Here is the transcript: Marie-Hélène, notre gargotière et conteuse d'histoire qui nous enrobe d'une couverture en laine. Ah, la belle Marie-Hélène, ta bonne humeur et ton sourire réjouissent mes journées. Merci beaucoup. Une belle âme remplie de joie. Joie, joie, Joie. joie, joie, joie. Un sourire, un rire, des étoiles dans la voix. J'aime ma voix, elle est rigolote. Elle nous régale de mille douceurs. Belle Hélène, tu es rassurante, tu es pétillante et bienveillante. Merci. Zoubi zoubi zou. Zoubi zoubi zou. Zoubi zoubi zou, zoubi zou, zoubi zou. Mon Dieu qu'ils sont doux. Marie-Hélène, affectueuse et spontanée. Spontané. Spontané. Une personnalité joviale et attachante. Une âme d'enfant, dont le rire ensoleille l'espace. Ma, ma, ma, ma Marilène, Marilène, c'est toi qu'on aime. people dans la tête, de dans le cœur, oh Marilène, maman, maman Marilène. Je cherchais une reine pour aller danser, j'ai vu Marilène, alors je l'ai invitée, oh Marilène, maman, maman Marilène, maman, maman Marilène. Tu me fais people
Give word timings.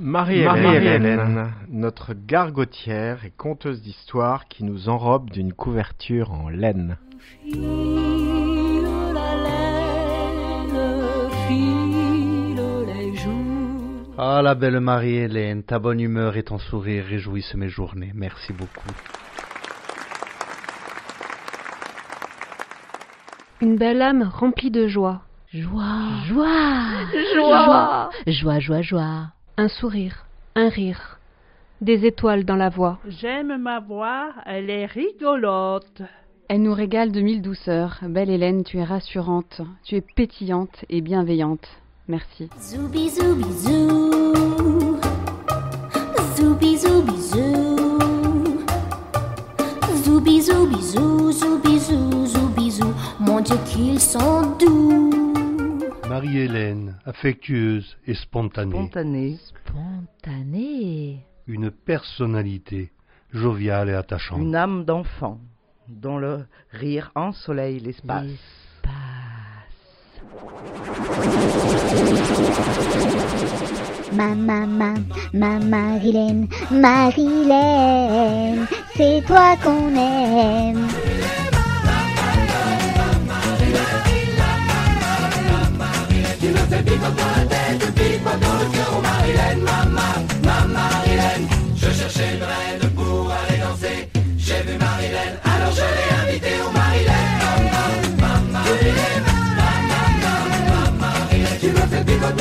Marie-Hélène, 0.00 1.52
notre 1.68 2.14
gargotière 2.14 3.24
et 3.24 3.32
conteuse 3.36 3.82
d'histoire 3.82 4.46
qui 4.46 4.62
nous 4.62 4.88
enrobe 4.88 5.30
d'une 5.30 5.52
couverture 5.52 6.32
en 6.32 6.48
laine. 6.48 6.96
Ah, 14.16 14.40
la 14.42 14.54
belle 14.54 14.78
Marie-Hélène, 14.78 15.64
ta 15.64 15.80
bonne 15.80 16.00
humeur 16.00 16.36
et 16.36 16.44
ton 16.44 16.58
sourire 16.58 17.04
réjouissent 17.04 17.54
mes 17.54 17.68
journées. 17.68 18.12
Merci 18.14 18.52
beaucoup. 18.52 18.90
Une 23.60 23.76
belle 23.76 24.02
âme 24.02 24.30
remplie 24.32 24.70
de 24.70 24.86
joie. 24.86 25.22
Joie, 25.52 26.22
joie, 26.28 26.86
Joie. 27.34 28.10
joie, 28.26 28.60
joie, 28.60 28.82
joie. 28.82 29.32
Un 29.60 29.66
sourire, 29.66 30.24
un 30.54 30.68
rire, 30.68 31.18
des 31.80 32.06
étoiles 32.06 32.44
dans 32.44 32.54
la 32.54 32.68
voix. 32.68 33.00
J'aime 33.08 33.60
ma 33.60 33.80
voix, 33.80 34.32
elle 34.46 34.70
est 34.70 34.86
rigolote. 34.86 36.00
Elle 36.48 36.62
nous 36.62 36.72
régale 36.72 37.10
de 37.10 37.20
mille 37.20 37.42
douceurs. 37.42 37.98
Belle 38.02 38.30
Hélène, 38.30 38.62
tu 38.62 38.78
es 38.78 38.84
rassurante, 38.84 39.60
tu 39.82 39.96
es 39.96 40.00
pétillante 40.00 40.84
et 40.88 41.00
bienveillante. 41.00 41.66
Merci. 42.06 42.48
Zoubi 42.56 43.10
zoubi 43.10 43.52
zou. 43.52 44.96
Zoubi 46.36 46.78
zoubi 46.78 47.20
zou. 47.20 47.76
Zoubi 50.04 50.40
zoubi 50.40 50.82
zou, 50.82 51.32
zoubi 51.32 51.78
zou, 51.80 52.26
zoubi 52.26 52.70
zou. 52.70 52.92
Mon 53.18 53.40
Dieu 53.40 53.56
qu'ils 53.66 53.98
sont 53.98 54.56
doux. 54.60 55.17
Marie-Hélène, 56.18 56.98
affectueuse 57.06 57.96
et 58.08 58.14
spontanée. 58.14 58.72
Spontané. 58.72 59.38
Spontané. 59.64 61.24
Une 61.46 61.70
personnalité 61.70 62.90
joviale 63.32 63.90
et 63.90 63.94
attachante. 63.94 64.40
Une 64.40 64.56
âme 64.56 64.84
d'enfant, 64.84 65.38
dont 65.86 66.18
le 66.18 66.44
rire 66.72 67.12
ensoleille 67.14 67.78
l'espace. 67.78 68.26
Ma, 74.12 74.34
ma, 74.34 74.66
ma, 74.66 74.94
ma 75.32 75.60
Marilène, 75.60 76.48
Marilène, 76.72 78.66
c'est 78.96 79.22
toi 79.24 79.56
qu'on 79.62 79.94
aime. 79.94 80.88
people 86.88 87.12
dans 87.16 87.32
la 87.36 87.44
tête, 87.46 87.78
de 87.78 88.40
dans 88.44 88.58
le 88.60 88.66
cœur, 88.72 88.90
oh 88.96 89.02
Marilène, 89.02 89.62
maman, 89.62 90.14
maman 90.44 90.68
Marilène. 90.72 91.46
Je 91.76 91.90
cherchais 91.90 92.30
une 92.36 92.44
reine 92.50 92.90
pour 92.94 93.30
aller 93.30 93.58
danser, 93.58 94.08
j'ai 94.38 94.62
vu 94.66 94.78
Marilène, 94.78 95.36
alors 95.44 95.72
je 95.78 95.86
l'ai 95.96 96.08
invitée, 96.22 96.56
oh 96.64 96.70
Marilène, 96.72 97.32
maman, 97.44 97.88
maman 98.22 98.64
Marilène, 98.64 99.26
maman, 99.60 100.06
maman 100.24 100.90
Marilène. 101.00 101.58
Tu 101.60 101.68
me 101.68 101.84
fais 101.90 102.04
people 102.04 102.37